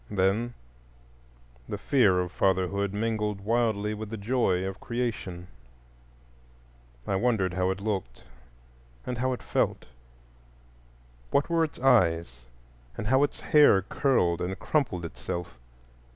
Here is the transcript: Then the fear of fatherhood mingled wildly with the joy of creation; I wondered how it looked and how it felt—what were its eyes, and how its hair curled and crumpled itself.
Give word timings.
Then 0.09 0.55
the 1.69 1.77
fear 1.77 2.21
of 2.21 2.31
fatherhood 2.31 2.91
mingled 2.91 3.39
wildly 3.41 3.93
with 3.93 4.09
the 4.09 4.17
joy 4.17 4.63
of 4.65 4.79
creation; 4.79 5.45
I 7.05 7.15
wondered 7.17 7.53
how 7.53 7.69
it 7.69 7.79
looked 7.79 8.23
and 9.05 9.19
how 9.19 9.31
it 9.31 9.43
felt—what 9.43 11.49
were 11.51 11.63
its 11.63 11.77
eyes, 11.77 12.45
and 12.97 13.05
how 13.09 13.21
its 13.21 13.41
hair 13.41 13.83
curled 13.83 14.41
and 14.41 14.57
crumpled 14.57 15.05
itself. 15.05 15.59